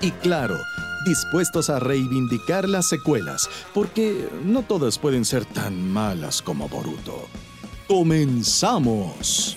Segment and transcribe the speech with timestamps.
[0.00, 0.56] Y claro,
[1.04, 7.26] dispuestos a reivindicar las secuelas, porque no todas pueden ser tan malas como Boruto.
[7.88, 9.56] ¡Comenzamos!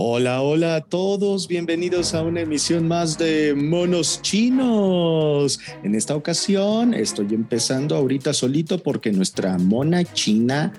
[0.00, 5.60] Hola, hola a todos, bienvenidos a una emisión más de Monos Chinos.
[5.84, 10.72] En esta ocasión estoy empezando ahorita solito porque nuestra mona china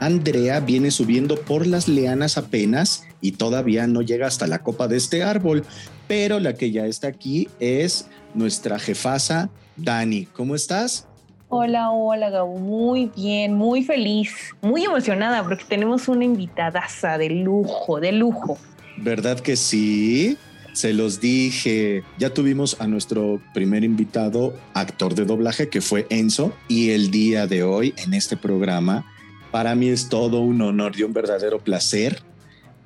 [0.00, 4.96] Andrea viene subiendo por las leanas apenas y todavía no llega hasta la copa de
[4.96, 5.64] este árbol,
[6.08, 10.26] pero la que ya está aquí es nuestra jefasa Dani.
[10.26, 11.06] ¿Cómo estás?
[11.48, 12.58] Hola, hola, Gabo.
[12.58, 18.58] Muy bien, muy feliz, muy emocionada porque tenemos una invitadaza de lujo, de lujo.
[18.96, 20.36] ¿Verdad que sí?
[20.72, 22.02] Se los dije.
[22.18, 27.46] Ya tuvimos a nuestro primer invitado, actor de doblaje, que fue Enzo, y el día
[27.46, 29.06] de hoy en este programa,
[29.54, 32.20] para mí es todo un honor y un verdadero placer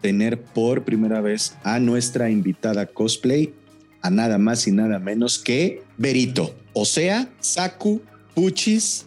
[0.02, 3.54] tener por primera vez a nuestra invitada cosplay,
[4.02, 8.02] a nada más y nada menos que Berito, o sea, Saku
[8.34, 9.06] Puchis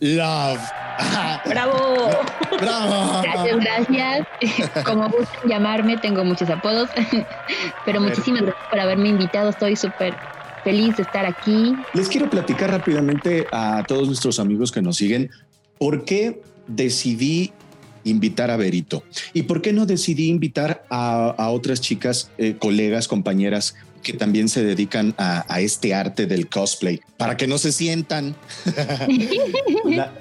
[0.00, 0.60] Love.
[1.46, 2.10] ¡Bravo!
[2.60, 3.22] ¡Bravo!
[3.22, 4.84] Gracias, gracias.
[4.84, 6.90] Como gusten llamarme, tengo muchos apodos,
[7.86, 9.50] pero muchísimas gracias por haberme invitado.
[9.50, 10.16] Estoy súper
[10.64, 11.76] feliz de estar aquí.
[11.94, 15.30] Les quiero platicar rápidamente a todos nuestros amigos que nos siguen
[15.78, 17.52] por qué decidí
[18.04, 23.08] invitar a Berito y por qué no decidí invitar a, a otras chicas, eh, colegas,
[23.08, 27.70] compañeras que también se dedican a, a, este arte del cosplay, para que no se
[27.70, 28.34] sientan.
[29.84, 30.12] La,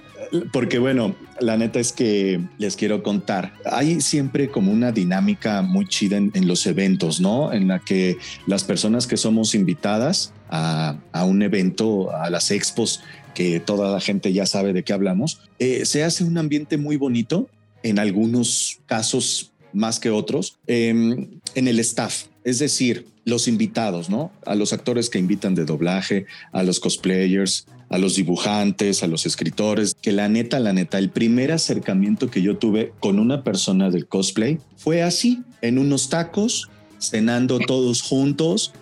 [0.54, 5.88] porque bueno, la neta es que les quiero contar, hay siempre como una dinámica muy
[5.88, 7.52] chida en, en los eventos, ¿no?
[7.52, 13.02] En la que las personas que somos invitadas a, a un evento, a las expos,
[13.34, 16.98] que toda la gente ya sabe de qué hablamos, eh, se hace un ambiente muy
[16.98, 17.50] bonito,
[17.84, 24.32] en algunos casos más que otros, eh, en el staff, es decir, los invitados, ¿no?
[24.46, 29.26] A los actores que invitan de doblaje, a los cosplayers, a los dibujantes, a los
[29.26, 33.90] escritores, que la neta, la neta, el primer acercamiento que yo tuve con una persona
[33.90, 36.70] del cosplay fue así, en unos tacos,
[37.00, 38.74] cenando todos juntos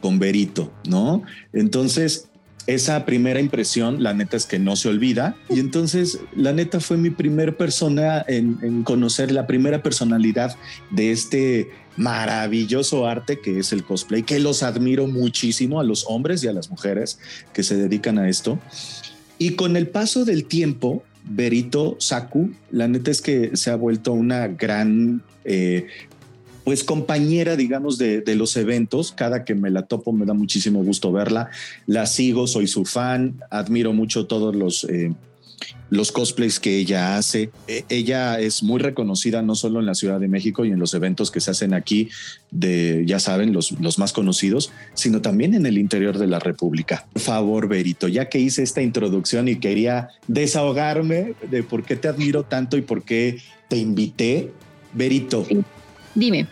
[0.00, 1.22] con Berito, ¿no?
[1.52, 2.28] Entonces,
[2.66, 5.36] esa primera impresión, la neta es que no se olvida.
[5.48, 10.56] Y entonces, la neta fue mi primer persona en, conocer la primera personalidad
[10.90, 16.42] de este maravilloso arte que es el cosplay, que los admiro muchísimo a los hombres
[16.42, 17.18] y a las mujeres
[17.52, 18.58] que se dedican a esto.
[19.38, 24.12] Y con el paso del tiempo, Berito Saku, la neta es que se ha vuelto
[24.12, 25.86] una gran eh,
[26.64, 29.12] pues compañera, digamos, de, de, los eventos.
[29.12, 31.50] Cada que me la topo me da muchísimo gusto verla.
[31.86, 35.12] La sigo, soy su fan, admiro mucho todos los, eh,
[35.90, 37.50] los cosplays que ella hace.
[37.68, 40.94] E ella es muy reconocida no solo en la Ciudad de México y en los
[40.94, 42.08] eventos que se hacen aquí,
[42.50, 47.06] de, ya saben, los, los más conocidos, sino también en el interior de la República.
[47.12, 52.08] Por favor, Berito, ya que hice esta introducción y quería desahogarme de por qué te
[52.08, 54.52] admiro tanto y por qué te invité,
[54.94, 55.46] Berito.
[56.14, 56.46] Dime.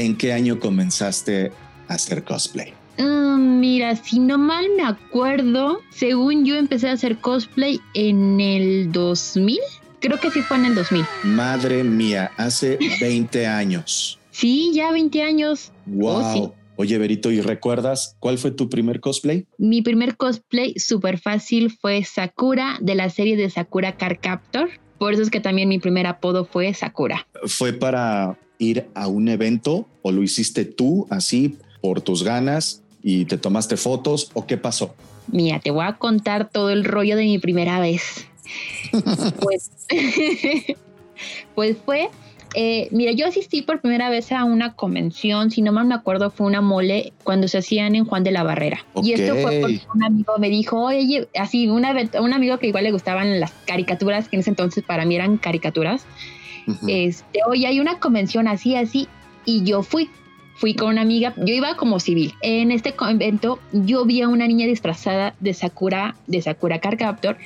[0.00, 1.52] ¿En qué año comenzaste
[1.86, 2.72] a hacer cosplay?
[2.98, 8.92] Uh, mira, si no mal me acuerdo, según yo empecé a hacer cosplay en el
[8.92, 9.58] 2000.
[10.00, 11.04] Creo que sí fue en el 2000.
[11.24, 14.18] Madre mía, hace 20 años.
[14.30, 15.70] Sí, ya 20 años.
[15.84, 16.14] Wow.
[16.14, 16.48] Oh, sí.
[16.76, 19.44] Oye, Berito, ¿y recuerdas cuál fue tu primer cosplay?
[19.58, 24.70] Mi primer cosplay súper fácil fue Sakura de la serie de Sakura Car Captor.
[24.96, 27.26] Por eso es que también mi primer apodo fue Sakura.
[27.44, 33.24] ¿Fue para ir a un evento o lo hiciste tú así por tus ganas y
[33.24, 34.94] te tomaste fotos o qué pasó?
[35.26, 38.26] Mira, te voy a contar todo el rollo de mi primera vez.
[39.40, 39.70] pues,
[41.54, 42.10] pues fue
[42.54, 46.30] Eh, mira, yo asistí por primera vez a una convención, si no mal me acuerdo,
[46.30, 48.84] fue una mole cuando se hacían en Juan de la Barrera.
[49.04, 52.82] Y esto fue porque un amigo me dijo, oye, así, una, un amigo que igual
[52.82, 56.04] le gustaban las caricaturas, que en ese entonces para mí eran caricaturas.
[56.86, 59.08] Este, oye, hay una convención así, así,
[59.44, 60.08] y yo fui.
[60.54, 62.34] Fui con una amiga, yo iba como civil.
[62.42, 67.38] En este evento yo vi a una niña disfrazada de Sakura, de Sakura Car Captor,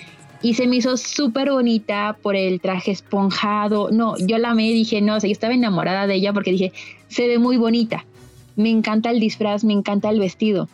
[0.43, 3.91] y se me hizo súper bonita por el traje esponjado.
[3.93, 6.73] No, yo la amé dije, no, o sea, yo estaba enamorada de ella porque dije,
[7.09, 8.05] se ve muy bonita.
[8.57, 10.69] Me encanta el disfraz, me encanta el vestido.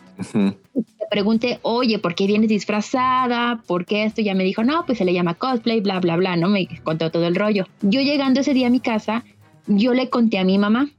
[0.73, 3.61] Le pregunté, oye, ¿por qué vienes disfrazada?
[3.67, 4.21] ¿Por qué esto?
[4.21, 6.47] Ya me dijo, no, pues se le llama cosplay, bla, bla, bla, ¿no?
[6.47, 7.65] Me contó todo el rollo.
[7.81, 9.23] Yo llegando ese día a mi casa,
[9.67, 10.89] yo le conté a mi mamá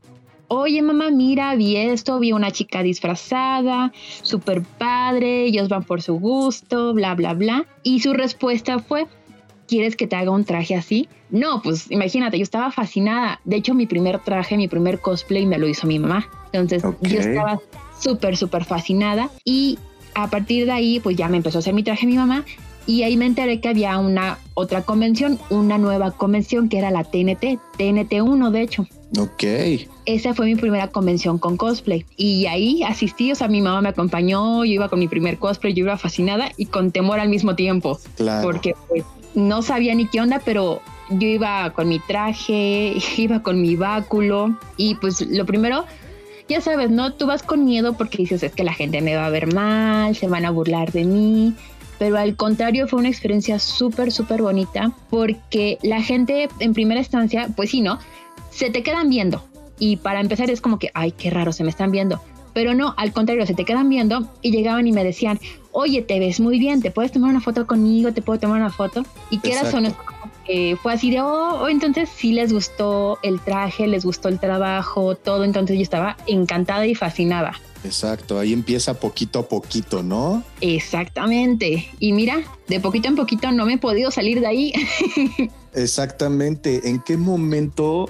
[0.54, 3.90] oye mamá, mira, vi esto, vi una chica disfrazada,
[4.22, 7.64] súper padre, ellos van por su gusto, bla, bla, bla.
[7.82, 9.06] Y su respuesta fue,
[9.66, 11.08] ¿quieres que te haga un traje así?
[11.30, 13.40] No, pues imagínate, yo estaba fascinada.
[13.44, 16.28] De hecho, mi primer traje, mi primer cosplay me lo hizo mi mamá.
[16.52, 17.58] Entonces yo estaba
[18.02, 19.31] súper, súper fascinada.
[19.44, 19.78] Y
[20.14, 22.44] a partir de ahí, pues ya me empezó a hacer mi traje mi mamá.
[22.87, 27.04] Y ahí me enteré que había una otra convención, una nueva convención que era la
[27.04, 28.87] TNT, TNT1 de hecho.
[29.19, 29.44] Ok.
[30.04, 32.04] Esa fue mi primera convención con cosplay.
[32.16, 35.75] Y ahí asistí, o sea, mi mamá me acompañó, yo iba con mi primer cosplay,
[35.75, 38.00] yo iba fascinada y con temor al mismo tiempo.
[38.16, 38.43] Claro.
[38.43, 39.04] Porque pues,
[39.34, 44.56] no sabía ni qué onda, pero yo iba con mi traje, iba con mi báculo
[44.76, 45.84] y pues lo primero,
[46.48, 47.12] ya sabes, ¿no?
[47.12, 50.16] Tú vas con miedo porque dices, es que la gente me va a ver mal,
[50.16, 51.54] se van a burlar de mí.
[51.98, 57.48] Pero al contrario, fue una experiencia súper, súper bonita porque la gente en primera instancia,
[57.54, 57.98] pues sí, ¿no?
[58.52, 59.42] se te quedan viendo.
[59.78, 62.20] Y para empezar es como que, ay, qué raro, se me están viendo.
[62.54, 65.40] Pero no, al contrario, se te quedan viendo y llegaban y me decían,
[65.72, 68.70] oye, te ves muy bien, te puedes tomar una foto conmigo, te puedo tomar una
[68.70, 69.04] foto.
[69.30, 69.64] Y que era
[70.46, 74.38] son fue así de, oh, oh, entonces sí les gustó el traje, les gustó el
[74.38, 75.44] trabajo, todo.
[75.44, 77.52] Entonces yo estaba encantada y fascinada.
[77.84, 80.44] Exacto, ahí empieza poquito a poquito, ¿no?
[80.60, 81.88] Exactamente.
[81.98, 84.72] Y mira, de poquito en poquito no me he podido salir de ahí.
[85.74, 86.88] Exactamente.
[86.88, 88.08] ¿En qué momento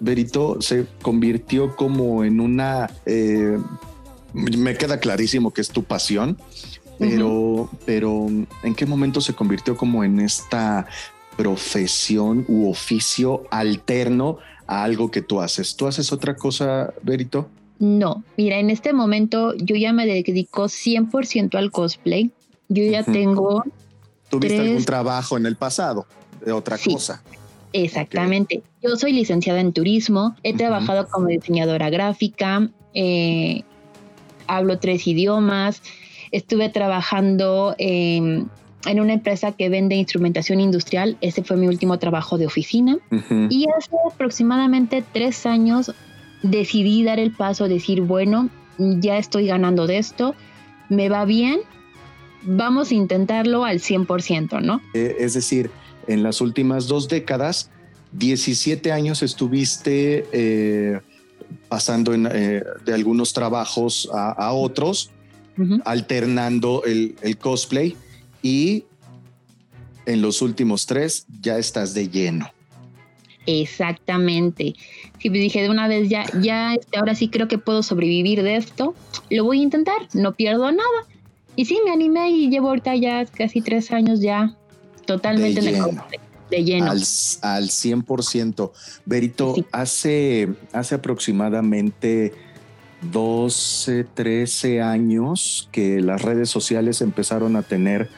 [0.00, 2.90] Berito se convirtió como en una...
[3.04, 3.58] Eh,
[4.32, 6.38] me queda clarísimo que es tu pasión,
[6.98, 8.26] pero, pero
[8.62, 10.86] ¿en qué momento se convirtió como en esta
[11.38, 15.76] profesión u oficio alterno a algo que tú haces?
[15.76, 17.48] ¿Tú haces otra cosa, Berito?
[17.78, 22.32] No, mira, en este momento yo ya me dedico 100% al cosplay.
[22.68, 23.62] Yo ya tengo...
[24.28, 26.06] ¿Tuviste algún trabajo en el pasado
[26.44, 27.22] de otra cosa?
[27.72, 28.62] Exactamente.
[28.82, 33.62] Yo soy licenciada en turismo, he trabajado como diseñadora gráfica, eh,
[34.48, 35.82] hablo tres idiomas,
[36.32, 38.50] estuve trabajando en
[38.96, 42.98] una empresa que vende instrumentación industrial, ese fue mi último trabajo de oficina,
[43.50, 45.92] y hace aproximadamente tres años
[46.42, 48.48] decidí dar el paso, decir, bueno,
[48.78, 50.34] ya estoy ganando de esto,
[50.88, 51.60] me va bien,
[52.42, 54.80] vamos a intentarlo al 100%, ¿no?
[54.94, 55.70] Eh, es decir,
[56.06, 57.70] en las últimas dos décadas,
[58.12, 61.00] 17 años estuviste eh,
[61.68, 65.10] pasando eh, de algunos trabajos a, otros,
[65.84, 67.96] alternando el, cosplay
[68.42, 68.84] y
[70.06, 72.50] en los últimos tres ya estás de lleno.
[73.46, 74.74] Exactamente.
[75.18, 78.42] Si me dije de una vez ya, ya, este, ahora sí creo que puedo sobrevivir
[78.42, 78.94] de esto,
[79.30, 81.06] lo voy a intentar, no pierdo nada.
[81.56, 84.54] Y sí, me animé y llevo ahorita ya casi tres años ya
[85.06, 86.04] totalmente de lleno.
[86.50, 86.90] De lleno.
[86.90, 88.70] Al, al 100%.
[89.06, 92.34] Berito, hace, hace aproximadamente
[93.00, 98.10] 12, 13 años que las redes sociales empezaron a tener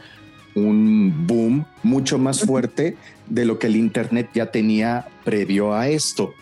[0.55, 2.97] un boom mucho más fuerte
[3.29, 6.35] de lo que el Internet ya tenía previo a esto.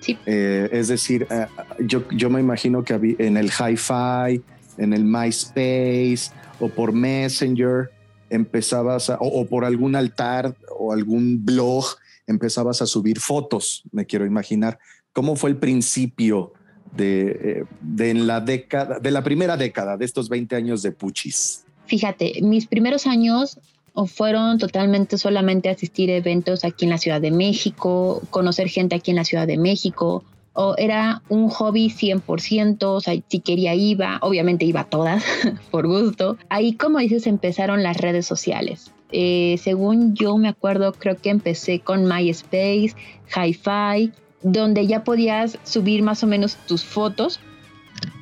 [0.00, 0.18] Sí.
[0.26, 1.46] Eh, es decir, eh,
[1.80, 4.42] yo, yo me imagino que en el hi-fi,
[4.78, 6.30] en el MySpace
[6.60, 7.90] o por Messenger,
[8.30, 11.84] empezabas o, por algún altar o algún blog,
[12.26, 14.78] empezabas a subir fotos, me quiero imaginar.
[15.12, 16.52] ¿Cómo fue el principio
[16.94, 21.64] de, eh, de la década, de la primera década de estos 20 años de Puchis?
[21.88, 23.58] Fíjate, mis primeros años
[24.06, 29.10] fueron totalmente solamente asistir a eventos aquí en la Ciudad de México, conocer gente aquí
[29.10, 34.18] en la Ciudad de México, o era un hobby 100%, o sea, si quería iba,
[34.22, 35.24] obviamente iba todas,
[35.70, 36.36] por gusto.
[36.48, 38.92] Ahí, como dices, empezaron las redes sociales.
[39.10, 42.94] Eh, según yo me acuerdo, creo que empecé con MySpace,
[43.34, 47.40] HiFi, donde ya podías subir más o menos tus fotos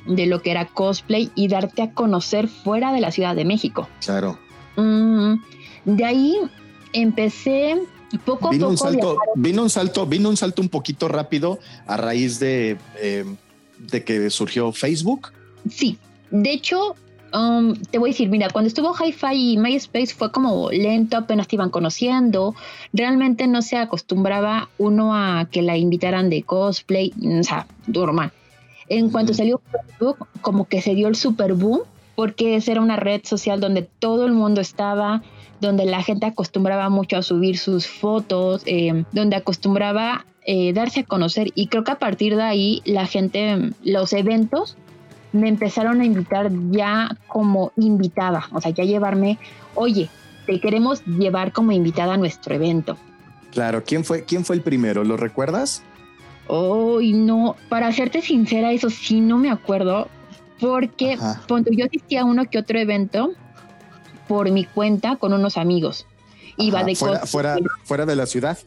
[0.05, 3.87] de lo que era cosplay y darte a conocer fuera de la Ciudad de México.
[3.99, 4.37] Claro.
[4.75, 5.35] Mm,
[5.85, 6.37] de ahí
[6.93, 7.77] empecé
[8.25, 11.59] Poco a Vino poco un salto, vino un salto, vino un salto un poquito rápido
[11.85, 13.25] a raíz de, eh,
[13.77, 15.33] de que surgió Facebook.
[15.69, 15.97] Sí,
[16.31, 16.95] de hecho,
[17.33, 21.47] um, te voy a decir, mira, cuando estuvo Hi-Fi y MySpace fue como lento, apenas
[21.47, 22.55] te iban conociendo,
[22.93, 28.31] realmente no se acostumbraba uno a que la invitaran de cosplay, o sea, normal.
[28.89, 31.81] En cuanto salió Facebook, como que se dio el super boom,
[32.15, 35.21] porque esa era una red social donde todo el mundo estaba,
[35.61, 41.03] donde la gente acostumbraba mucho a subir sus fotos, eh, donde acostumbraba eh, darse a
[41.03, 41.49] conocer.
[41.55, 44.77] Y creo que a partir de ahí la gente, los eventos,
[45.31, 49.37] me empezaron a invitar ya como invitada, o sea, ya llevarme,
[49.75, 50.09] oye,
[50.45, 52.97] te queremos llevar como invitada a nuestro evento.
[53.51, 55.03] Claro, ¿quién fue, quién fue el primero?
[55.03, 55.83] ¿Lo recuerdas?
[56.47, 60.07] Hoy no, para serte sincera, eso sí no me acuerdo,
[60.59, 61.41] porque Ajá.
[61.47, 63.31] cuando yo asistía a uno que otro evento
[64.27, 66.05] por mi cuenta con unos amigos.
[66.57, 68.57] Iba Ajá, de fuera, fuera, fuera de la ciudad.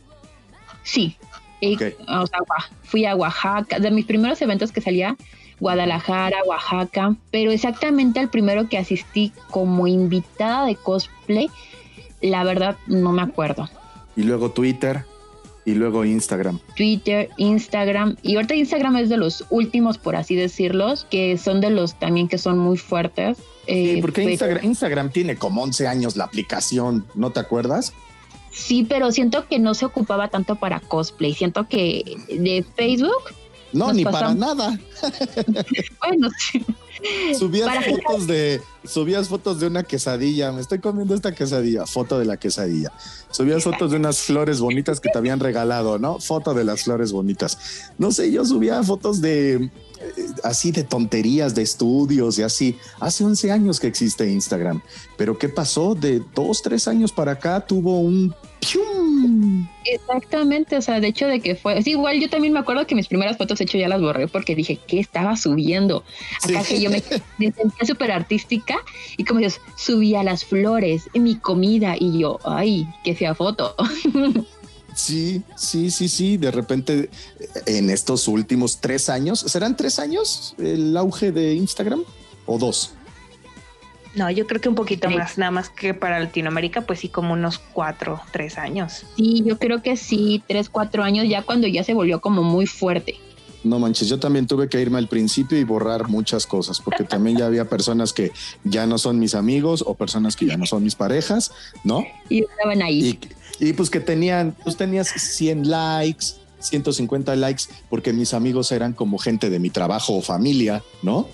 [0.83, 1.17] Sí.
[1.61, 1.83] Y, Ok.
[2.09, 5.17] o sea, Oa- fui a Oaxaca, de mis primeros eventos que salía,
[5.59, 11.51] Guadalajara, Oaxaca, pero exactamente al primero que asistí como invitada de cosplay,
[12.23, 13.69] la verdad no me acuerdo.
[14.17, 15.05] Y luego Twitter
[15.71, 16.59] y luego Instagram.
[16.77, 21.71] Twitter, Instagram, y ahorita Instagram es de los últimos, por así decirlos, que son de
[21.71, 23.39] los también que son muy fuertes.
[23.39, 27.93] Sí, eh, porque pero- Instagram, Instagram tiene como 11 años la aplicación, ¿no te acuerdas?
[28.51, 31.35] Sí, pero siento que no se ocupaba tanto para cosplay.
[31.35, 33.23] Siento que de Facebook,
[33.73, 34.35] No, ni pasamos.
[34.45, 34.81] para nada.
[36.01, 36.65] bueno, sí.
[37.39, 40.53] Subías Para- fotos de, subías fotos de una quesadilla.
[40.53, 41.87] Me estoy comiendo esta quesadilla.
[41.87, 42.93] Foto de la quesadilla.
[43.31, 46.19] Subías fotos de unas flores bonitas que te habían regalado, ¿no?
[46.19, 47.59] Foto de las flores bonitas.
[47.99, 49.71] No sé, yo subía fotos de eh,
[50.43, 52.77] así de tonterías, de estudios y así.
[53.01, 54.83] Hace 11 años que existe Instagram.
[55.17, 55.95] Pero ¿qué pasó?
[55.95, 59.67] De dos, tres años para acá tuvo un ¡pium!
[59.85, 62.95] Exactamente, o sea, de hecho de que fue, sí, igual yo también me acuerdo que
[62.95, 66.05] mis primeras fotos de hecho ya las borré porque dije, ¿qué estaba subiendo?
[66.43, 66.75] Acá Sí.
[66.75, 67.01] que yo me,
[67.39, 68.77] sentía súper artística
[69.17, 73.75] y como Dios, subía las flores, mi comida y yo, ay, qué fea foto.
[74.93, 76.37] Sí, sí, sí, sí.
[76.37, 77.11] De repente,
[77.67, 82.03] en estos últimos tres años, ¿serán tres años el auge de Instagram
[82.45, 82.93] o dos?
[84.15, 85.15] No, yo creo que un poquito Sí.
[85.17, 89.05] más, nada más que para Latinoamérica, pues sí, como unos cuatro, tres años.
[89.17, 92.67] Sí, yo creo que sí, tres, cuatro años ya cuando ya se volvió como muy
[92.67, 93.15] fuerte.
[93.63, 97.37] No manches, yo también tuve que irme al principio y borrar muchas cosas, porque también
[97.37, 98.33] ya había personas que
[98.65, 101.53] ya no son mis amigos o personas que ya no son mis parejas,
[101.85, 102.05] ¿no?
[102.31, 103.21] Y estaban ahí.
[103.61, 106.27] Y, y pues que tenían, pues tenías 100 likes,
[106.61, 111.29] 150 likes, porque mis amigos eran como gente de mi trabajo o familia, ¿no?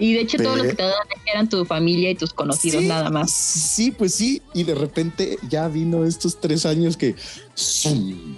[0.00, 2.80] Y de hecho todo lo Pe- que te daban eran tu familia y tus conocidos
[2.82, 3.30] Sí, nada más.
[3.30, 4.40] Sí, pues sí.
[4.54, 7.14] Y de repente ya vino estos tres años que
[7.54, 8.36] ¡zum!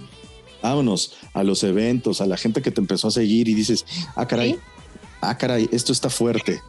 [0.61, 4.27] vámonos a los eventos, a la gente que te empezó a seguir y dices, ah,
[4.27, 4.59] caray, Sí.
[5.21, 6.61] ah, caray, esto está fuerte.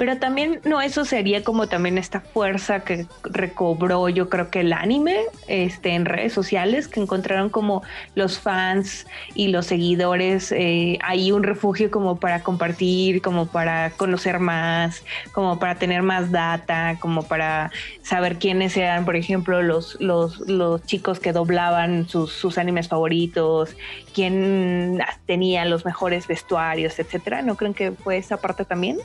[0.00, 4.72] Pero también, no, eso sería como también esta fuerza que recobró, yo creo que el
[4.72, 7.82] anime, este, en redes sociales, que encontraron como
[8.14, 14.38] los fans y los seguidores, eh, ahí un refugio como para compartir, como para conocer
[14.38, 17.70] más, como para tener más data, como para
[18.02, 23.76] saber quiénes eran, por ejemplo, los, los, los chicos que doblaban sus, sus animes favoritos,
[24.14, 27.42] quién tenía los mejores vestuarios, etcétera.
[27.42, 28.96] ¿No creen que fue esa parte también?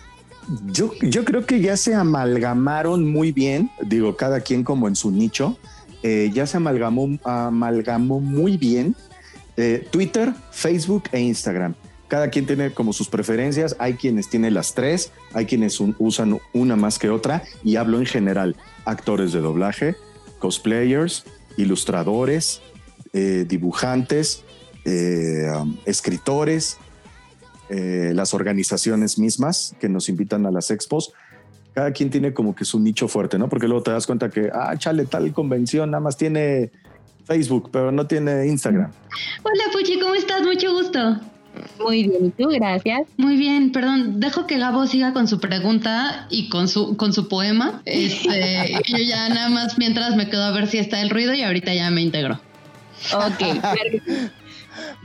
[0.71, 0.91] Yo,
[1.25, 5.57] creo que ya se amalgamaron muy bien, digo, cada quien como en su nicho,
[6.03, 8.95] eh, ya se amalgamó, amalgamó muy bien
[9.57, 11.73] eh, Twitter, Facebook e Instagram.
[12.07, 16.75] Cada quien tiene como sus preferencias, hay quienes tienen las tres, hay quienes usan una
[16.75, 19.95] más que otra y hablo en general, actores de doblaje,
[20.37, 21.23] cosplayers,
[21.57, 22.61] ilustradores,
[23.13, 24.43] eh, dibujantes,
[24.85, 26.77] um, escritores,
[27.69, 31.13] eh, las organizaciones mismas que nos invitan a las expos.
[31.73, 33.49] Cada quien tiene como que su nicho fuerte, ¿no?
[33.49, 36.71] Porque luego te das cuenta que, ah, chale, tal convención nada más tiene
[37.25, 38.91] Facebook, pero no tiene Instagram.
[39.43, 40.41] Hola Puchi, ¿cómo estás?
[40.43, 41.19] Mucho gusto.
[41.79, 42.49] Muy bien, ¿y tú?
[42.49, 43.07] Gracias.
[43.17, 47.27] Muy bien, perdón, dejo que Gabo siga con su pregunta y con su con su
[47.27, 47.81] poema.
[47.85, 51.41] Este, yo ya nada más mientras me quedo a ver si está el ruido y
[51.41, 52.39] ahorita ya me integro.
[53.13, 54.29] Ok, sí.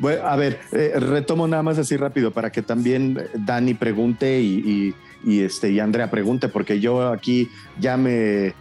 [0.01, 4.95] Bueno, a ver, eh, retomo nada más así rápido para que también Dani pregunte y,
[5.27, 8.55] este, y Andrea pregunte, porque yo aquí ya me eh,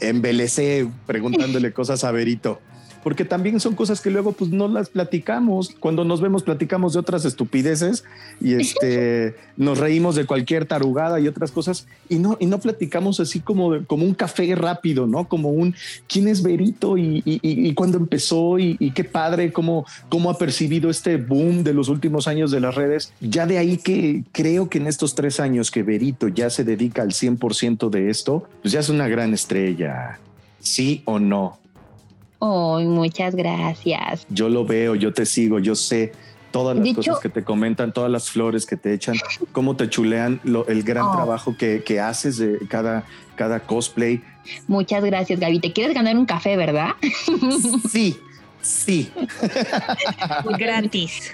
[0.00, 2.60] embelecé preguntándole cosas a Berito.
[3.08, 5.70] Porque también son cosas que luego pues no las platicamos.
[5.80, 8.04] Cuando nos vemos platicamos de otras estupideces
[8.38, 13.18] y este nos reímos de cualquier tarugada y otras cosas y no y no platicamos
[13.18, 15.26] así como como un café rápido, ¿no?
[15.26, 15.74] Como un
[16.06, 20.36] quién es Berito y, y, y cuándo empezó y, y, qué padre cómo cómo ha
[20.36, 23.14] percibido este boom de los últimos años de las redes.
[23.22, 27.00] Ya de ahí que creo que en estos tres años que Berito ya se dedica
[27.00, 30.20] al 100% de esto, pues ya es una gran estrella.
[30.60, 31.58] ¿Sí o no?
[32.38, 34.26] Oh, muchas gracias.
[34.28, 36.12] Yo lo veo, yo te sigo, yo sé
[36.50, 39.16] todas las cosas que te comentan, todas las flores que te echan,
[39.52, 41.12] cómo te chulean el gran oh.
[41.12, 43.04] trabajo que, que, haces de cada,
[43.36, 44.22] cada cosplay.
[44.66, 45.60] Muchas gracias, Gaby.
[45.60, 46.90] Te quieres ganar un café, ¿verdad?
[47.90, 48.16] Sí,
[48.68, 49.10] Sí.
[50.58, 51.32] Gratis.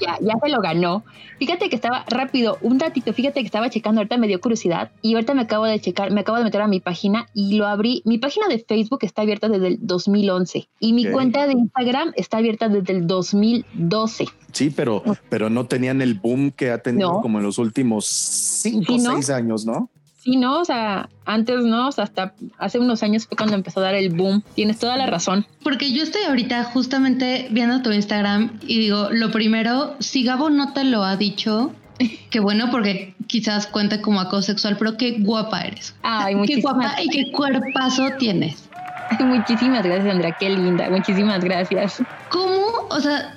[0.00, 1.04] ya, ya se lo ganó.
[1.38, 5.14] Fíjate que estaba rápido, un datito, fíjate que estaba checando, ahorita me dio curiosidad y
[5.14, 8.02] ahorita me acabo de checar, me acabo de meter a mi página y lo abrí.
[8.04, 12.38] Mi página de Facebook está abierta desde el 2011 y mi cuenta de Instagram está
[12.38, 14.26] abierta desde el 2012.
[14.52, 18.94] Sí, pero, pero no tenían el boom que ha tenido como en los últimos cinco
[18.94, 19.90] o seis años, ¿no?
[20.24, 23.80] Sí, no, o sea, antes no, o sea, hasta hace unos años fue cuando empezó
[23.80, 24.42] a dar el boom.
[24.54, 25.44] Tienes toda la razón.
[25.62, 30.72] Porque yo estoy ahorita justamente viendo tu Instagram y digo, lo primero, si Gabo no
[30.72, 31.74] te lo ha dicho,
[32.30, 35.94] qué bueno, porque quizás cuente como acoso sexual, pero qué guapa eres.
[36.02, 38.70] Ay, qué guapa y qué cuerpazo tienes.
[39.20, 42.02] Muchísimas gracias, Andrea, qué linda, muchísimas gracias.
[42.30, 42.88] ¿Cómo?
[42.88, 43.34] O sea,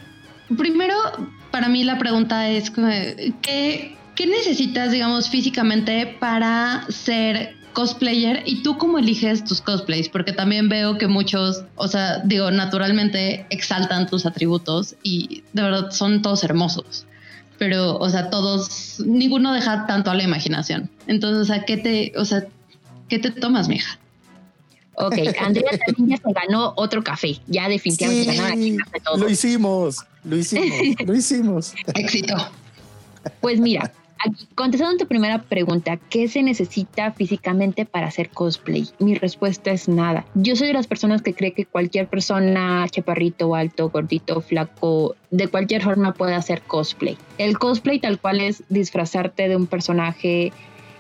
[0.57, 0.95] primero,
[1.51, 2.71] para mí la pregunta es,
[3.41, 10.33] ¿qué ¿Qué necesitas, digamos, físicamente para ser cosplayer y tú cómo eliges tus cosplays, porque
[10.33, 16.23] también veo que muchos, o sea, digo, naturalmente exaltan tus atributos y de verdad son
[16.23, 17.05] todos hermosos,
[17.59, 20.89] pero, o sea, todos, ninguno deja tanto a la imaginación.
[21.05, 22.47] Entonces, o sea, ¿qué te, o sea,
[23.09, 23.99] qué te tomas, mija?
[24.95, 29.17] Ok, Andrea también ya se ganó otro café, ya definitivamente sí, aquí café todo.
[29.17, 30.71] Lo hicimos, lo hicimos,
[31.05, 31.73] lo hicimos.
[31.93, 32.35] Éxito.
[33.41, 33.93] Pues mira,
[34.55, 38.87] contestando tu primera pregunta, ¿qué se necesita físicamente para hacer cosplay?
[38.99, 40.25] Mi respuesta es nada.
[40.35, 45.47] Yo soy de las personas que cree que cualquier persona, chaparrito, alto, gordito, flaco, de
[45.47, 47.17] cualquier forma puede hacer cosplay.
[47.37, 50.51] El cosplay tal cual es disfrazarte de un personaje,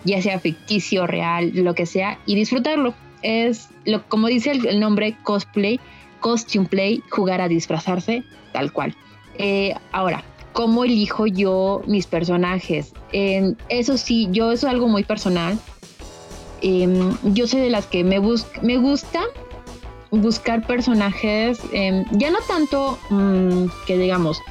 [0.03, 2.93] ya sea ficticio, real, lo que sea, y disfrutarlo.
[3.23, 5.79] Es lo, como dice el, nombre cosplay,
[6.19, 8.95] costume play, jugar a disfrazarse, tal cual.
[9.39, 10.23] Eh, ahora,
[10.57, 12.91] cómo elijo yo mis personajes.
[13.11, 15.59] eso sí, yo eso es algo muy personal.
[16.63, 18.19] Em, yo soy de las que me,
[18.63, 19.21] me gusta
[20.09, 24.41] buscar personajes, em, ya no tanto mm, que digamos,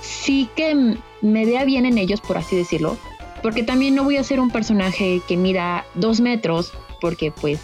[0.00, 2.96] sí que me vea bien en ellos, por así decirlo,
[3.40, 7.60] porque también no voy a ser un personaje que mida dos metros, porque pues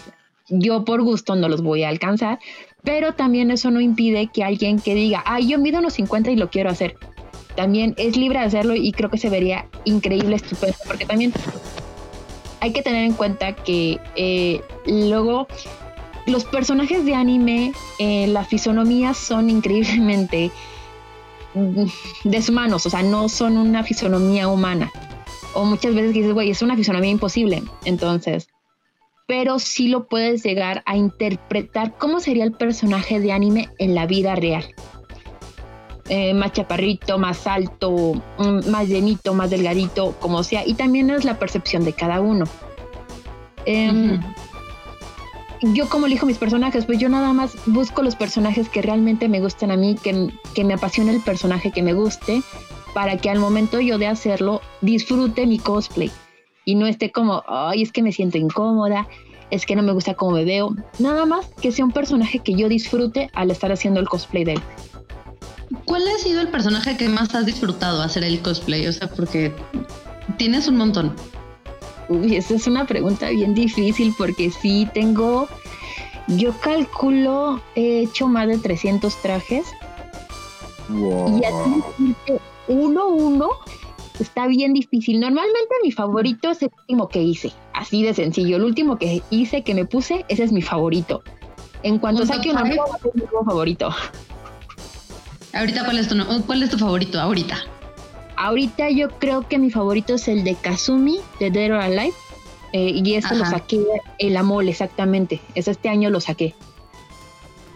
[0.47, 2.39] yo por gusto no los voy a alcanzar,
[2.81, 6.37] pero también eso no impide que alguien que diga, ay, yo mido unos 50 y
[6.37, 6.95] lo quiero hacer
[7.55, 11.33] también es libre de hacerlo y creo que se vería increíble, estupendo, porque también
[12.59, 15.47] hay que tener en cuenta que eh, luego
[16.25, 20.51] los personajes de anime, eh, las fisonomías son increíblemente
[22.23, 24.91] deshumanos, o sea, no son una fisonomía humana.
[25.53, 27.61] O muchas veces dices, güey, es una fisonomía imposible.
[27.85, 28.47] Entonces,
[29.27, 34.07] pero sí lo puedes llegar a interpretar cómo sería el personaje de anime en la
[34.07, 34.65] vida real.
[36.09, 40.67] Eh, más chaparrito, más alto, mm, más llenito, más delgadito, como sea.
[40.67, 42.45] Y también es la percepción de cada uno.
[43.65, 44.19] Em,
[45.61, 49.39] yo como elijo mis personajes, pues yo nada más busco los personajes que realmente me
[49.39, 52.43] gusten a mí, que, que me apasione el personaje que me guste,
[52.93, 56.11] para que al momento yo de hacerlo disfrute mi cosplay
[56.65, 59.07] y no esté como, ay, es que me siento incómoda,
[59.51, 60.75] es que no me gusta cómo me veo.
[60.99, 64.53] Nada más que sea un personaje que yo disfrute al estar haciendo el cosplay de
[64.53, 64.61] él.
[65.85, 68.87] ¿Cuál ha sido el personaje que más has disfrutado hacer el cosplay?
[68.87, 69.53] O sea, porque
[70.37, 71.15] tienes un montón.
[72.09, 75.47] Uy, esa es una pregunta bien difícil porque sí tengo,
[76.27, 79.67] yo calculo, he hecho más de 300 trajes.
[80.89, 81.39] Wow.
[81.39, 82.35] Y así
[82.67, 83.49] uno uno
[84.19, 85.19] está bien difícil.
[85.19, 88.57] Normalmente mi favorito es el último que hice, así de sencillo.
[88.57, 91.23] El último que hice, que me puse, ese es mi favorito.
[91.83, 93.89] En cuanto saque un nuevo, es mi favorito.
[95.53, 97.57] Ahorita, ¿cuál es tu, cuál es tu favorito ahorita?
[98.35, 102.13] Ahorita yo creo que mi favorito es el de Kazumi, de Dead or Alive.
[102.73, 103.85] Eh, y este lo saqué
[104.17, 105.41] el Amol, exactamente.
[105.53, 106.55] Es este año lo saqué.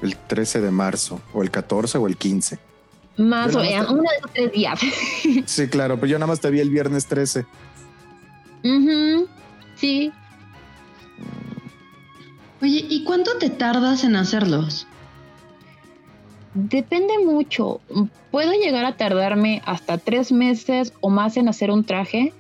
[0.02, 2.58] El 13 de marzo, o el 14 o el 15.
[3.18, 4.80] Más o menos, uno de esos tres días.
[5.46, 7.46] sí, claro, pero yo nada más te vi el viernes 13.
[9.76, 10.12] Sí.
[12.62, 14.88] Oye, ¿y cuánto te tardas en hacerlos?
[16.54, 17.82] Depende mucho.
[18.32, 22.34] Puedo llegar a tardarme hasta tres meses o más en hacer un traje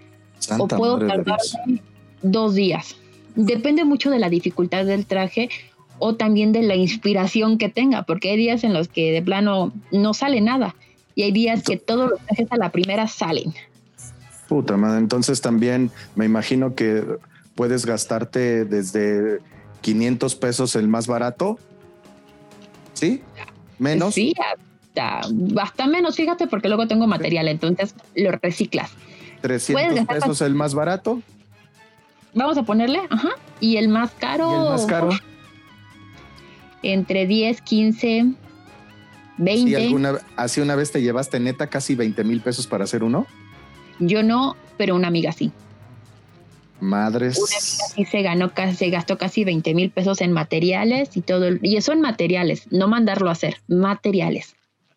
[0.57, 1.81] o puedo tardarme
[2.21, 2.95] dos días.
[3.35, 5.49] Depende mucho de la dificultad del traje
[5.99, 9.71] o también de la inspiración que tenga, porque hay días en los que de plano
[9.91, 10.75] no sale nada
[11.15, 13.53] y hay días que todos los trajes a la primera salen.
[14.47, 17.03] Puta madre, entonces también me imagino que
[17.55, 19.39] puedes gastarte desde
[19.81, 21.57] 500 pesos el más barato.
[22.93, 23.21] ¿Sí?
[23.79, 24.13] ¿Menos?
[24.13, 24.33] Sí,
[25.57, 28.91] hasta, menos, fíjate, porque luego tengo material, entonces lo reciclas.
[29.41, 31.21] 300 pesos el más barato.
[32.33, 33.29] Vamos a ponerle, ajá.
[33.59, 34.49] Y el más caro.
[34.51, 35.09] ¿Y el más caro.
[36.83, 38.25] Entre 10, 15,
[39.37, 39.75] 20.
[39.75, 43.27] alguna, ¿Así una vez te llevaste neta casi 20 mil pesos para hacer uno?
[43.99, 45.51] Yo no, pero una amiga sí.
[46.79, 47.37] Madres.
[47.37, 51.49] Una sí se ganó, se gastó casi 20 mil pesos en materiales y todo.
[51.61, 54.55] Y eso en materiales, no mandarlo a hacer, materiales.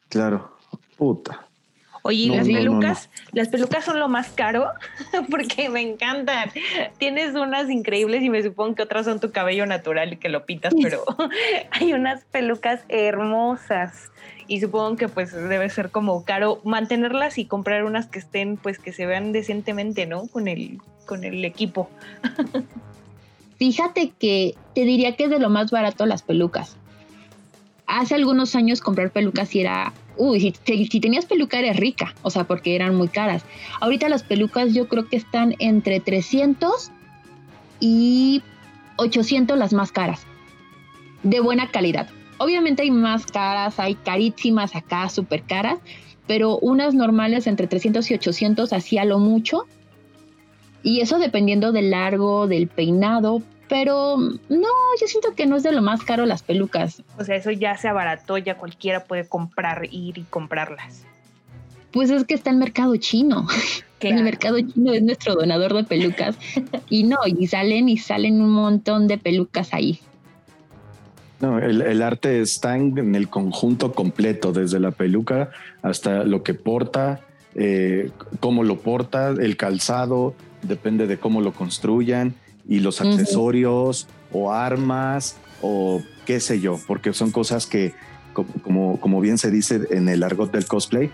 [0.09, 0.57] Claro,
[0.97, 1.50] puta.
[2.03, 4.69] Oye, las pelucas, las pelucas son lo más caro
[5.31, 6.51] porque me encantan.
[6.99, 10.47] Tienes unas increíbles y me supongo que otras son tu cabello natural y que lo
[10.47, 11.05] pintas, pero
[11.73, 14.11] hay unas pelucas hermosas
[14.47, 18.79] y supongo que pues debe ser como caro mantenerlas y comprar unas que estén pues
[18.79, 20.27] que se vean decentemente, ¿no?
[20.27, 21.91] Con el con el equipo.
[23.59, 26.77] Fíjate que te diría que es de lo más barato las pelucas.
[27.87, 32.45] Hace algunos años comprar pelucas y era uy, si, tenías peluca eres rica, o sea,
[32.45, 33.43] porque eran muy caras.
[33.81, 36.91] Ahorita las pelucas yo creo que están entre 300
[37.81, 38.43] y
[38.97, 40.27] 800 las más caras,
[41.23, 42.11] de buena calidad.
[42.37, 45.79] Obviamente hay más caras, hay carísimas acá, súper caras,
[46.27, 49.65] pero unas normales entre 300 y 800 hacía lo mucho.
[50.83, 54.69] Y eso dependiendo del largo, del peinado, pero no,
[55.01, 57.05] yo siento que no es de lo más caro las pelucas.
[57.19, 61.05] O sea, eso ya se abarató, ya cualquiera puede comprar, ir y comprarlas.
[61.93, 63.47] Pues es que está el mercado chino.
[64.01, 66.35] El mercado chino es nuestro donador de pelucas.
[66.89, 70.01] y no, y salen y salen un montón de pelucas ahí.
[71.39, 75.51] No, el, arte está en, el conjunto completo, desde la peluca
[75.83, 77.21] hasta lo que porta,
[77.55, 82.35] eh, cómo lo porta, el calzado, depende de cómo lo construyan
[82.69, 87.95] y los accesorios o armas o qué sé yo, porque son cosas que,
[88.33, 91.11] como, como bien se dice en el argot del cosplay,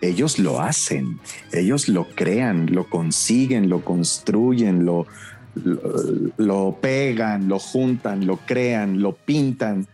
[0.00, 1.20] ellos lo hacen,
[1.52, 5.06] ellos lo crean, lo consiguen, lo construyen, lo,
[6.36, 9.86] lo, pegan, lo juntan, lo crean, lo pintan,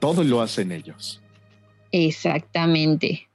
[0.00, 1.20] todo lo hacen ellos.
[1.92, 3.28] Exactamente.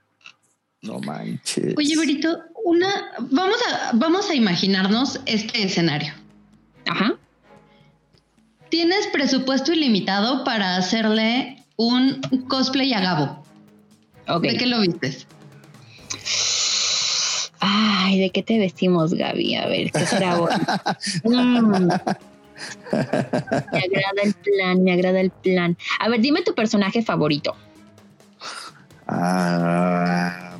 [0.82, 1.74] No manches.
[1.76, 6.12] Oye, Berito, una, vamos a, vamos a imaginarnos este escenario.
[6.90, 7.16] Ajá.
[8.68, 13.44] Tienes presupuesto ilimitado para hacerle un cosplay a Gabo.
[14.40, 15.26] ¿De qué lo vistes?
[17.60, 19.54] Ay, ¿de qué te vestimos, Gaby?
[19.54, 20.36] A ver, ¿qué será
[21.24, 21.88] mm.
[23.72, 25.76] Me agrada el plan, me agrada el plan.
[26.00, 27.54] A ver, dime tu personaje favorito.
[29.06, 30.56] Ah.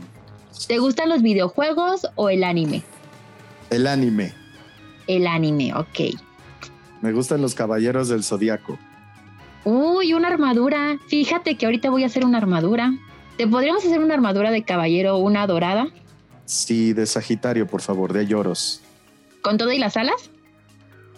[0.68, 2.82] ¿Te gustan los videojuegos o el anime?
[3.70, 4.39] El anime
[5.16, 6.16] el anime, ok.
[7.00, 8.78] Me gustan los caballeros del zodiaco.
[9.64, 10.98] Uy, una armadura.
[11.08, 12.92] Fíjate que ahorita voy a hacer una armadura.
[13.36, 15.88] ¿Te podríamos hacer una armadura de caballero, una dorada?
[16.44, 18.82] Sí, de Sagitario, por favor, de lloros.
[19.42, 20.30] ¿Con todo y las alas?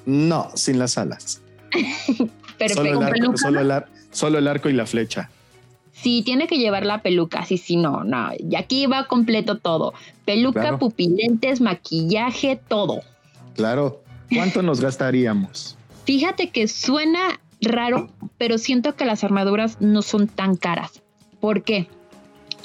[0.07, 1.43] No, sin las alas.
[2.59, 3.37] Pero solo, el arco,
[4.11, 5.31] solo, el arco y la flecha.
[5.93, 8.31] Sí, tiene que llevar la peluca, sí, sí, no, no.
[8.39, 9.95] Y aquí va completo todo.
[10.25, 13.03] Peluca, pupilentes, maquillaje, todo.
[13.55, 14.03] Claro.
[14.35, 15.77] ¿Cuánto nos gastaríamos?
[16.05, 21.03] Fíjate que suena raro, pero siento que las armaduras no son tan caras.
[21.41, 21.89] ¿Por qué?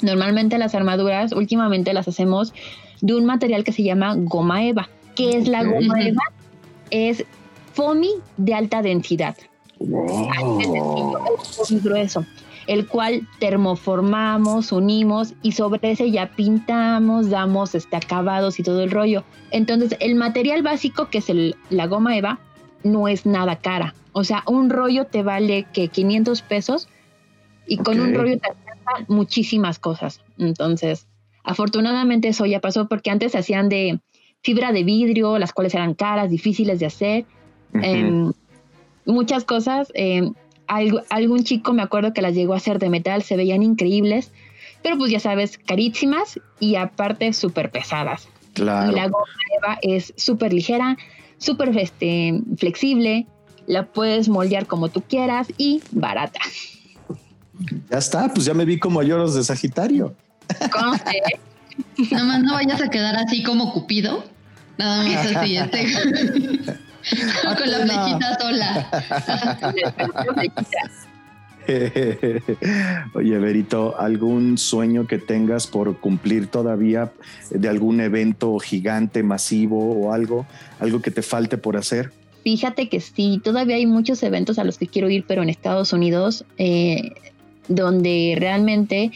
[0.00, 2.54] Normalmente las armaduras últimamente las hacemos
[3.00, 4.88] de un material que se llama goma eva.
[5.14, 6.22] ¿Qué es la goma eva?
[6.90, 7.24] Es
[7.74, 9.36] foamy de alta densidad.
[9.78, 11.18] Wow.
[11.62, 12.24] Es grueso
[12.68, 18.90] el cual termoformamos, unimos y sobre ese ya pintamos, damos este, acabados y todo el
[18.90, 19.24] rollo.
[19.50, 21.32] Entonces, el material básico, que es
[21.70, 22.38] la goma eva,
[22.84, 23.94] no es nada cara.
[24.12, 26.88] O sea, un rollo te vale que 500 pesos
[27.66, 30.20] y con un rollo te alcanzan muchísimas cosas.
[30.36, 31.06] Entonces,
[31.44, 33.98] afortunadamente eso ya pasó porque antes se hacían de
[34.42, 37.24] fibra de vidrio, las cuales eran caras, difíciles de hacer.
[37.72, 38.30] Em,
[39.06, 39.90] muchas cosas.
[40.68, 44.30] Em, algún chico me acuerdo que las llegó a hacer de metal, se veían increíbles,
[44.82, 48.28] pero pues ya sabes, carísimas y aparte súper pesadas.
[48.54, 48.92] Claro.
[48.92, 49.24] Y la goma
[49.58, 50.96] Eva es súper ligera,
[51.38, 53.26] súper este, flexible,
[53.66, 56.40] la puedes moldear como tú quieras y barata.
[57.90, 60.14] Ya está, pues ya me vi como lloros de Sagitario.
[60.72, 61.22] ¿Cómo sé?
[62.10, 64.24] Nada más no vayas a quedar así como Cupido.
[64.78, 65.86] Nada más el siguiente.
[67.56, 68.88] Con la flechita sola.
[73.14, 77.12] Oye, Berito, ¿algún sueño que tengas por cumplir todavía
[77.50, 80.46] de algún evento gigante, masivo o algo?
[80.80, 82.10] ¿Algo que te falte por hacer?
[82.42, 85.92] Fíjate que sí, todavía hay muchos eventos a los que quiero ir, pero en Estados
[85.92, 87.12] Unidos, eh,
[87.68, 89.12] donde realmente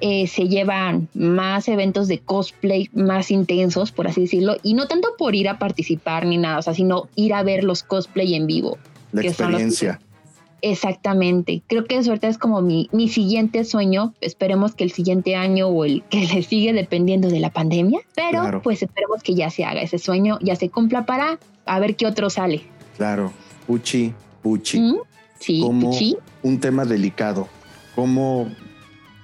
[0.00, 5.08] eh, se llevan más eventos de cosplay más intensos, por así decirlo, y no tanto
[5.18, 8.46] por ir a participar ni nada, o sea, sino ir a ver los cosplay en
[8.46, 8.78] vivo.
[9.12, 10.00] La experiencia.
[10.62, 11.62] Exactamente.
[11.66, 14.14] Creo que eso ahorita es como mi, mi siguiente sueño.
[14.20, 18.00] Esperemos que el siguiente año o el que le sigue dependiendo de la pandemia.
[18.14, 21.96] Pero pues esperemos que ya se haga ese sueño, ya se cumpla para a ver
[21.96, 22.62] qué otro sale.
[22.96, 23.32] Claro.
[23.66, 24.80] Puchi, Puchi.
[24.80, 24.96] ¿Mm?
[25.38, 26.16] Sí, como Puchi.
[26.42, 27.48] un tema delicado.
[27.94, 28.48] ¿Cómo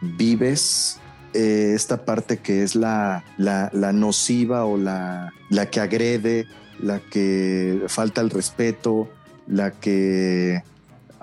[0.03, 0.99] vives
[1.35, 6.47] eh, esta parte que es la, la, nociva o la, la que agrede,
[6.79, 9.09] la que falta el respeto,
[9.47, 10.63] la que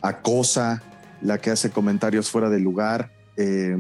[0.02, 0.82] acosa,
[1.22, 3.12] la que hace comentarios fuera de lugar.
[3.38, 3.78] Eh,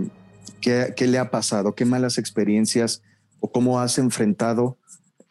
[0.62, 1.74] ¿qué, ¿Qué le ha pasado?
[1.74, 3.02] ¿Qué malas experiencias
[3.40, 4.78] o cómo has enfrentado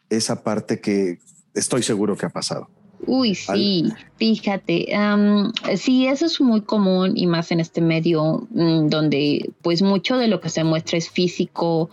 [0.09, 1.19] esa parte que
[1.53, 2.67] estoy seguro que ha pasado?
[3.11, 3.85] Uy, sí,
[4.17, 9.81] fíjate, am, sí, eso es muy común y más en este medio mm, donde pues
[9.81, 11.89] mucho de lo que se muestra es físico,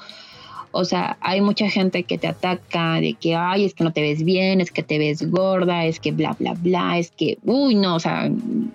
[0.73, 4.03] o sea, hay mucha gente que te ataca de que, ay, es que no te
[4.03, 7.77] ves bien, es que te ves gorda, es que bla, bla, bla, es que, uy,
[7.77, 8.31] no, o sea,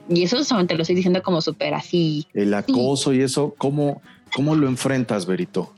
[0.10, 2.26] y eso solamente lo estoy diciendo como súper así.
[2.34, 4.02] El acoso y eso, ¿cómo,
[4.34, 5.74] cómo lo enfrentas, Berito?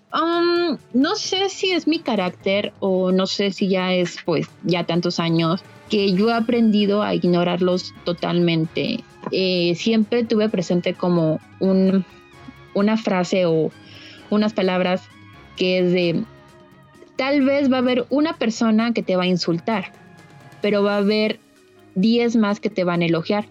[0.94, 5.20] No sé si es mi carácter o no sé si ya es pues ya tantos
[5.20, 9.04] años que yo he aprendido a ignorarlos totalmente.
[9.32, 12.06] Eh, siempre tuve presente como un,
[12.74, 13.72] una frase o
[14.30, 15.04] unas palabras
[15.56, 16.24] que es de,
[17.16, 19.92] tal vez va a haber una persona que te va a insultar,
[20.62, 21.40] pero va a haber
[21.96, 23.46] 10 más que te van a elogiar.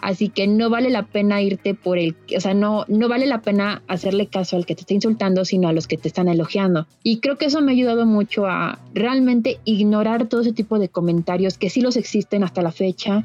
[0.00, 3.40] Así que no vale la pena irte por el, o sea, no, no vale la
[3.40, 6.86] pena hacerle caso al que te está insultando, sino a los que te están elogiando.
[7.02, 10.88] Y creo que eso me ha ayudado mucho a realmente ignorar todo ese tipo de
[10.88, 13.24] comentarios que sí los existen hasta la fecha,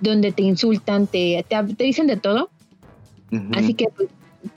[0.00, 2.50] donde te insultan, te, te, te dicen de todo.
[3.52, 4.08] Así que pues,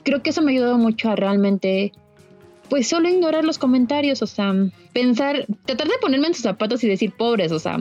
[0.02, 1.92] creo que eso me ha ayudado mucho a realmente,
[2.68, 4.54] pues solo ignorar los comentarios, o sea,
[4.92, 7.78] pensar, tratar de ponerme en sus zapatos y decir pobres, o sea,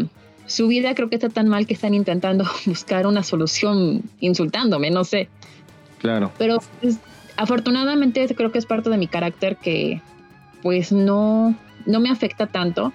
[0.51, 5.03] su vida creo que está tan mal que están intentando buscar una solución insultándome, no
[5.03, 5.29] sé.
[5.99, 6.31] Claro.
[6.37, 6.97] Pero pues,
[7.37, 10.01] afortunadamente creo que es parte de mi carácter que
[10.61, 12.93] pues no, no me afecta tanto.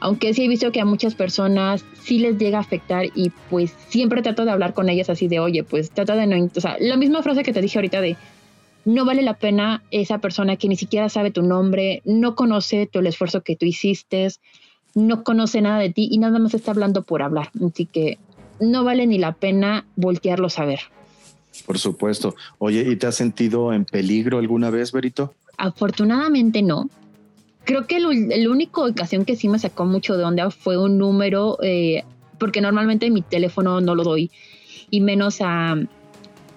[0.00, 3.74] Aunque sí he visto que a muchas personas sí les llega a afectar y pues
[3.88, 6.50] siempre trato de hablar con ellas así de, oye, pues trata de no...
[6.56, 8.16] O sea, la misma frase que te dije ahorita de,
[8.84, 13.00] no vale la pena esa persona que ni siquiera sabe tu nombre, no conoce todo
[13.00, 14.28] el esfuerzo que tú hiciste,
[14.98, 17.50] no conoce nada de ti y nada más está hablando por hablar.
[17.64, 18.18] Así que
[18.60, 20.80] no vale ni la pena voltearlos a ver.
[21.66, 22.34] Por supuesto.
[22.58, 25.34] Oye, ¿y te has sentido en peligro alguna vez, Berito?
[25.56, 26.88] Afortunadamente no.
[27.64, 31.58] Creo que la única ocasión que sí me sacó mucho de onda fue un número,
[31.62, 32.04] eh,
[32.38, 34.30] porque normalmente mi teléfono no lo doy,
[34.90, 35.76] y menos a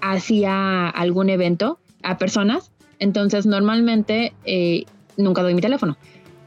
[0.02, 2.72] hacia algún evento, a personas.
[3.00, 4.86] Entonces normalmente eh,
[5.18, 5.98] nunca doy mi teléfono.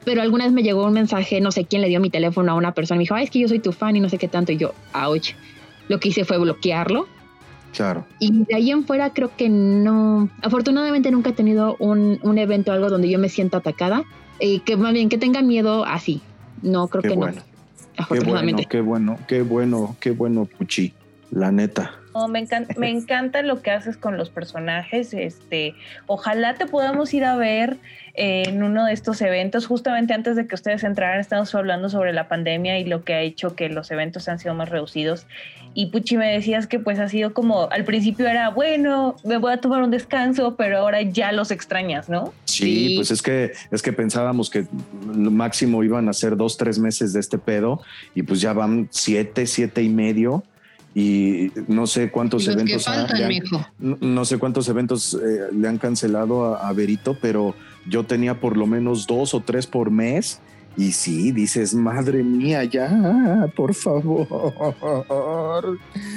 [0.04, 2.54] Pero alguna vez me llegó un mensaje, no sé quién le dio mi teléfono a
[2.54, 4.28] una persona, me dijo, Ay, es que yo soy tu fan y no sé qué
[4.28, 5.30] tanto, y yo, ouch.
[5.88, 7.06] Lo que hice fue bloquearlo
[7.76, 8.06] Claro.
[8.20, 12.70] y de ahí en fuera creo que no, afortunadamente nunca he tenido un, un evento
[12.70, 14.04] o algo donde yo me sienta atacada,
[14.38, 16.20] eh, que más bien que tenga miedo así.
[16.62, 17.36] No, creo Qué que bueno.
[17.36, 17.42] no.
[17.42, 18.66] Qué bueno, Afortunadamente.
[18.66, 20.92] qué bueno, qué bueno, qué bueno, Puchi.
[21.30, 21.94] La neta.
[22.14, 25.12] No, me, encanta, me encanta lo que haces con los personajes.
[25.12, 25.74] Este,
[26.07, 27.77] ojalá te podamos ir a ver
[28.14, 29.66] eh, en uno de estos eventos.
[29.66, 33.20] Justamente antes de que ustedes entraran, estamos hablando sobre la pandemia y lo que ha
[33.20, 35.27] hecho que los eventos han sido más reducidos.
[35.74, 39.53] Y Puchi me decías que pues ha sido como, al principio era, bueno, me voy
[39.53, 42.33] a tomar un descanso, pero ahora ya los extrañas, ¿no?
[42.44, 42.92] Sí, Sí.
[42.96, 44.66] pues es que es que pensábamos que
[45.16, 47.83] lo máximo iban a ser dos, tres meses de este pedo
[48.14, 50.44] y pues ya van siete, siete y medio
[50.94, 53.28] y no sé cuántos Los eventos faltan, han-
[53.78, 57.54] no, no sé cuántos eventos eh, le han cancelado a, a Berito, pero
[57.88, 60.40] yo tenía por lo menos dos o tres por mes.
[60.76, 64.26] Y sí, dices, madre mía, ya, por favor.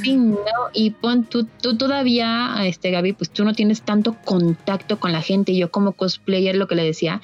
[0.03, 0.35] Sí, no,
[0.73, 5.21] y pon tú, tú todavía, este Gaby, pues tú no tienes tanto contacto con la
[5.21, 5.55] gente.
[5.55, 7.21] Yo como cosplayer lo que le decía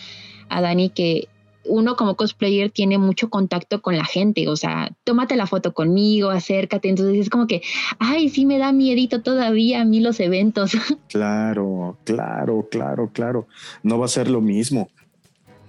[0.49, 1.27] a Dani que
[1.65, 6.29] uno como cosplayer tiene mucho contacto con la gente, o sea, tómate la foto conmigo,
[6.29, 7.61] acércate, entonces es como que,
[7.99, 10.73] ay, sí me da miedito todavía a mí los eventos.
[11.07, 13.47] Claro, claro, claro, claro.
[13.83, 14.89] No va a ser lo mismo.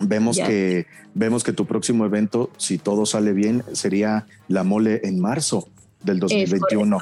[0.01, 5.21] Vemos que vemos que tu próximo evento, si todo sale bien, sería la mole en
[5.21, 5.69] marzo
[6.03, 6.99] del 2021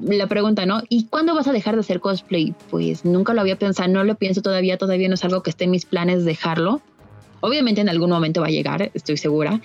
[0.00, 0.82] la pregunta, ¿no?
[0.88, 2.54] ¿Y cuándo vas a dejar de hacer cosplay?
[2.70, 5.64] Pues nunca lo había pensado, no lo pienso todavía, todavía no es algo que esté
[5.64, 6.80] en mis planes dejarlo.
[7.40, 9.60] Obviamente en algún momento va a llegar, estoy segura.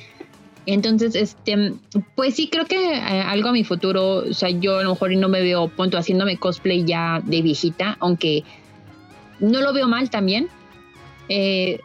[0.65, 1.73] Entonces, este,
[2.15, 5.15] pues sí, creo que eh, algo a mi futuro, o sea, yo a lo mejor
[5.15, 8.43] no me veo punto haciéndome cosplay ya de viejita, aunque
[9.39, 10.47] no lo veo mal también.
[11.27, 11.79] Eh,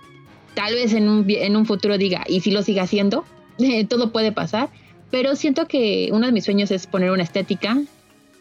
[0.54, 3.24] tal vez en un, en un futuro diga, y si lo siga haciendo,
[3.88, 4.68] todo puede pasar,
[5.10, 7.76] pero siento que uno de mis sueños es poner una estética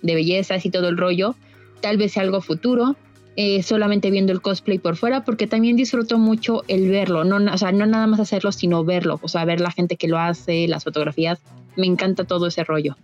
[0.02, 1.36] de bellezas y todo el rollo,
[1.82, 2.96] tal vez sea algo futuro,
[3.40, 7.58] eh, solamente viendo el cosplay por fuera, porque también disfruto mucho el verlo, no, o
[7.60, 10.68] sea, no nada más hacerlo, sino verlo, o sea, ver la gente que lo hace,
[10.68, 11.38] las fotografías,
[11.76, 12.98] me encanta todo ese rollo.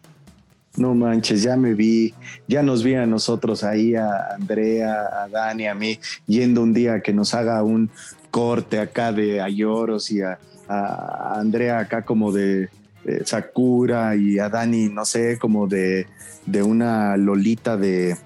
[0.75, 2.15] No manches, ya me vi,
[2.47, 7.01] ya nos vi a nosotros ahí, a Andrea, a Dani, a mí, yendo un día
[7.01, 7.91] que nos haga un
[8.31, 10.39] corte acá de Ayoros y a,
[11.35, 12.69] Andrea acá como de,
[13.05, 16.07] eh, Sakura y a Dani, no sé, como de,
[16.47, 18.17] de una Lolita de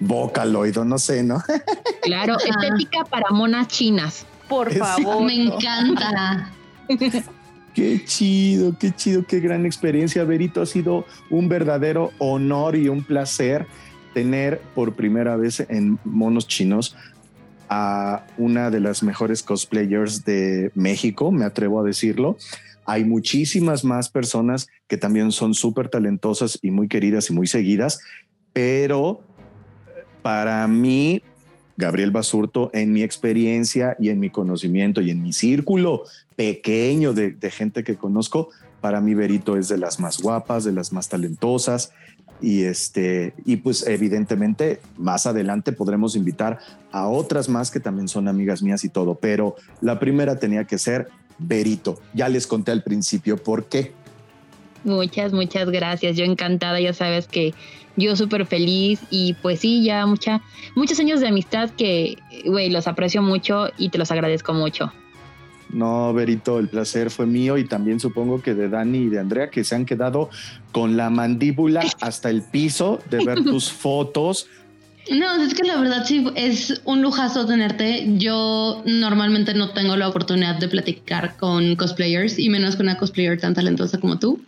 [0.00, 1.42] Vocaloid, no sé, ¿no?
[2.02, 4.26] Claro, estética para monas chinas.
[4.48, 5.24] Por favor.
[5.24, 6.52] Me encanta.
[7.74, 10.24] Qué chido, qué chido, qué gran experiencia.
[10.24, 13.66] Verito, ha sido un verdadero honor y un placer
[14.14, 16.96] tener por primera vez en Monos Chinos
[17.68, 22.38] a una de las mejores cosplayers de México, me atrevo a decirlo.
[22.86, 28.00] Hay muchísimas más personas que también son súper talentosas y muy queridas y muy seguidas,
[28.54, 29.20] pero
[30.26, 31.22] para mí,
[31.76, 36.02] Gabriel Basurto, en mi experiencia y en mi conocimiento y en mi círculo
[36.34, 38.48] pequeño de, gente que conozco,
[38.80, 41.92] para mí Berito es de las más guapas, de las más talentosas
[42.42, 46.58] y este y pues evidentemente más adelante podremos invitar
[46.90, 50.78] a otras más que también son amigas mías y todo, pero la primera tenía que
[50.78, 51.06] ser
[51.38, 52.00] Berito.
[52.14, 53.92] Ya les conté al principio por qué.
[54.86, 56.16] Muchas, muchas gracias.
[56.16, 57.54] Yo encantada, ya sabes que
[57.96, 60.42] yo súper feliz y pues sí, ya mucha,
[60.76, 64.92] muchos años de amistad que, güey, los aprecio mucho y te los agradezco mucho.
[65.70, 69.50] No, Berito, el placer fue mío y también supongo que de Dani y de Andrea
[69.50, 70.30] que se han quedado
[70.70, 74.46] con la mandíbula hasta el piso de ver tus fotos,
[75.10, 78.06] no, es que la verdad sí es un lujazo tenerte.
[78.16, 83.40] Yo normalmente no tengo la oportunidad de platicar con cosplayers y menos con una cosplayer
[83.40, 84.40] tan talentosa como tú.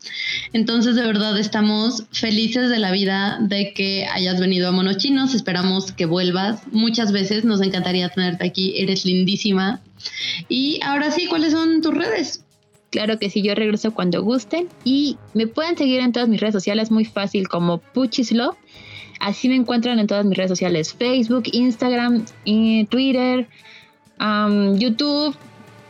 [0.52, 5.34] Entonces, de verdad, estamos felices de la vida de que hayas venido a Monochinos.
[5.34, 7.44] Esperamos que vuelvas muchas veces.
[7.44, 8.74] Nos encantaría tenerte aquí.
[8.78, 9.80] Eres lindísima.
[10.48, 12.44] Y ahora sí, ¿cuáles son tus redes?
[12.90, 16.54] Claro que sí, yo regreso cuando gusten y me pueden seguir en todas mis redes
[16.54, 18.56] sociales muy fácil como Puchislo
[19.20, 22.24] Así me encuentran en todas mis redes sociales, Facebook, Instagram,
[22.88, 23.48] Twitter,
[24.74, 25.36] YouTube,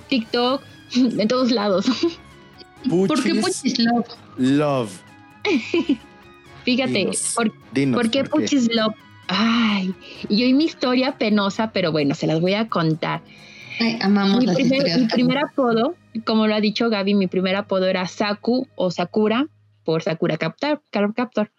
[0.09, 0.63] TikTok,
[0.95, 1.87] en todos lados.
[2.89, 4.07] ¿Por qué Puchis Love?
[4.37, 5.03] Love.
[6.65, 7.11] Fíjate,
[7.95, 8.95] por, qué Puchis Love?
[9.29, 9.95] Ay,
[10.29, 13.23] y hoy mi historia penosa, pero bueno, se las voy a contar.
[13.81, 17.87] Ay, amamos mi, primer, mi primer apodo, como lo ha dicho Gaby, mi primer apodo
[17.87, 19.47] era Saku o Sakura
[19.85, 20.83] por Sakura Captor,
[21.15, 21.51] Captor.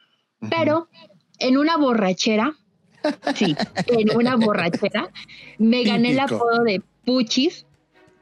[0.49, 0.88] Pero
[1.39, 2.56] en una borrachera,
[3.36, 3.56] sí,
[3.88, 5.10] en una borrachera,
[5.58, 7.65] me gané el apodo de Puchis,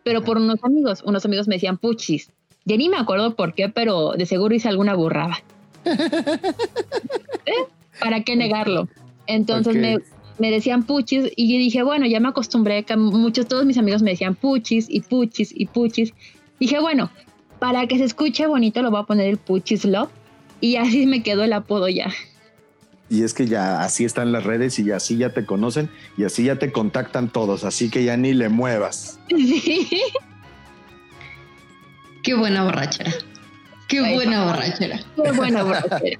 [0.03, 1.03] pero por unos amigos.
[1.05, 2.31] Unos amigos me decían Puchis.
[2.65, 5.43] Ya ni me acuerdo por qué, pero de seguro hice alguna burrada.
[5.85, 7.65] ¿Eh?
[7.99, 8.87] ¿Para qué negarlo?
[9.25, 9.97] Entonces me,
[10.37, 14.01] me, decían Puchis y yo dije, bueno, ya me acostumbré que muchos, todos mis amigos
[14.01, 16.13] me decían Puchis y Puchis y Puchis.
[16.59, 17.09] Dije, bueno,
[17.59, 20.09] para que se escuche bonito lo voy a poner el Puchis Love
[20.61, 22.11] y así me quedó el apodo ya.
[23.09, 26.43] Y es que ya así están las redes y así ya te conocen y así
[26.43, 29.19] ya te contactan todos, así que ya ni le muevas.
[32.23, 33.13] Qué buena borrachera.
[33.87, 34.99] Qué buena borrachera.
[35.15, 36.19] Qué buena borrachera.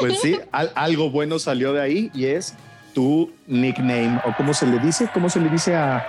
[0.00, 2.54] Pues sí, algo bueno salió de ahí y es
[2.94, 6.06] tu nickname o cómo se le dice, cómo se le dice a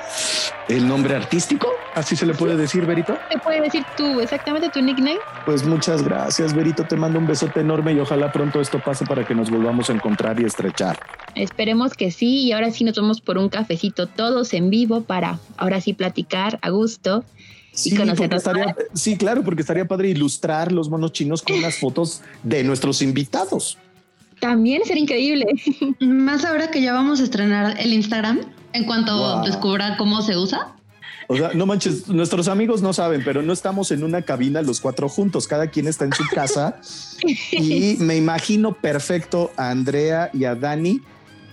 [0.69, 3.17] el nombre artístico, así se le puede decir, Berito.
[3.29, 5.17] Te puede decir tú exactamente tu nickname.
[5.45, 9.25] Pues muchas gracias, Berito, te mando un besote enorme y ojalá pronto esto pase para
[9.25, 10.97] que nos volvamos a encontrar y estrechar.
[11.35, 15.39] Esperemos que sí y ahora sí nos vamos por un cafecito todos en vivo para
[15.57, 17.25] ahora sí platicar a gusto.
[17.73, 17.93] Sí,
[18.93, 23.77] sí, claro, porque estaría padre ilustrar los monos chinos con unas fotos de nuestros invitados.
[24.39, 25.45] También sería increíble.
[25.99, 28.41] Más ahora que ya vamos a estrenar el Instagram,
[28.73, 30.75] en cuanto descubra cómo se usa.
[31.27, 34.79] O sea, no manches, nuestros amigos no saben, pero no estamos en una cabina los
[34.79, 36.79] cuatro juntos, cada quien está en su casa
[37.51, 41.01] y me imagino perfecto a Andrea y a Dani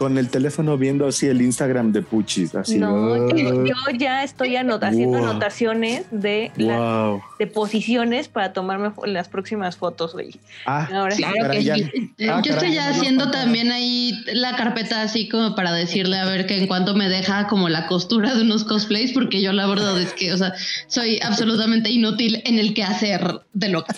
[0.03, 2.55] con el teléfono viendo así el Instagram de Puchis.
[2.57, 3.28] Así, no, ah.
[3.36, 5.28] yo, yo ya estoy anot haciendo Wow.
[5.30, 7.22] anotaciones de, las- Wow.
[7.38, 10.34] de posiciones para tomarme las próximas fotos, güey.
[10.66, 11.22] Ah, Ahora sí.
[11.22, 12.11] Claro caray, que ya- sí.
[12.28, 16.18] Ah, yo estoy ya no, haciendo no, también ahí la carpeta así como para decirle
[16.18, 19.53] a ver que en cuanto me deja como la costura de unos cosplays, porque yo
[19.53, 20.53] la verdad es que, o sea,
[20.88, 23.92] soy absolutamente inútil en el que hacer de lo que.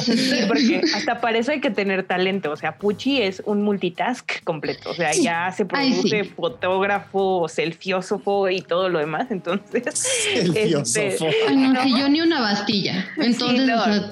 [0.00, 2.50] Sí, porque hasta para eso hay que tener talento.
[2.50, 4.90] O sea, Pucci es un multitask completo.
[4.90, 6.00] O sea, ya se Ay, sí.
[6.00, 9.28] produce fotógrafo, selfiósofo y todo lo demás.
[9.30, 9.82] Entonces,
[10.34, 11.26] este, filósofo.
[11.48, 13.06] ay, no, si yo ni una bastilla.
[13.16, 13.80] Entonces, no.
[13.80, 14.10] o sea, a-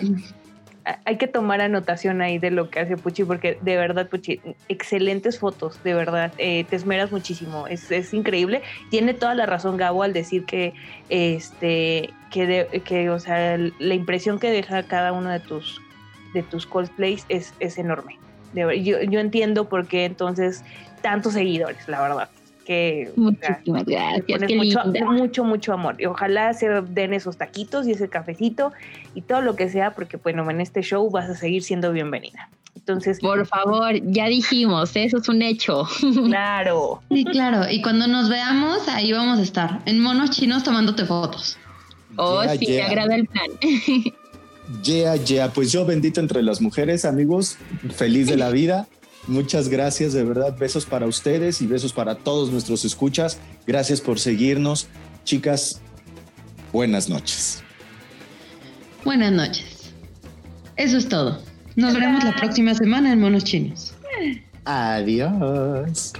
[1.05, 5.39] hay que tomar anotación ahí de lo que hace Pucci, porque de verdad, Pucci, excelentes
[5.39, 6.32] fotos, de verdad.
[6.39, 7.66] eh, te esmeras muchísimo.
[7.66, 8.62] Es, es increíble.
[8.91, 10.74] Tiene toda la razón Gabo al decir que,
[11.09, 15.80] este, que, de- que, o sea, la impresión que deja cada uno de tus,
[16.34, 18.16] de tus cosplays es, es enorme.
[18.55, 20.64] Yo, yo entiendo por qué entonces
[21.03, 22.30] tantos seguidores, la verdad.
[22.67, 24.25] Que, o sea, Muchísimas gracias.
[24.27, 25.05] pones Qué mucho, linda.
[25.12, 25.95] mucho, mucho amor.
[26.01, 28.73] Y ojalá se den esos taquitos y ese cafecito
[29.14, 32.49] y todo lo que sea, porque bueno, en este show vas a seguir siendo bienvenida.
[32.75, 35.85] Entonces, Por favor, ya dijimos, eso es un hecho.
[36.27, 37.03] claro.
[37.11, 37.71] sí, claro.
[37.71, 41.57] Y cuando nos veamos, ahí vamos a estar, en monos chinos tomándote fotos.
[42.17, 42.77] Oh, Yeah, sí, yeah.
[42.77, 43.51] me agrada el plan.
[44.83, 45.49] Yeah, yeah.
[45.53, 47.57] Pues yo bendito entre las mujeres, amigos,
[47.95, 48.89] feliz de la vida.
[49.27, 50.57] Muchas gracias, de verdad.
[50.57, 53.39] Besos para ustedes y besos para todos nuestros escuchas.
[53.66, 54.87] Gracias por seguirnos.
[55.24, 55.81] Chicas,
[56.72, 57.62] buenas noches.
[59.05, 59.93] Buenas noches.
[60.77, 61.43] Eso es todo.
[61.74, 63.95] Nos veremos la próxima semana en Monos Chinos.
[64.64, 66.12] Adiós.